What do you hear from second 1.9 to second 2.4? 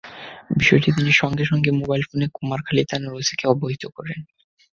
ফোনে